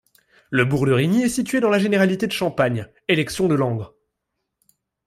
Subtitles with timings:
[0.49, 3.93] Le bourg de Rigny est situé dans la généralité de Champagne, élection de Langres.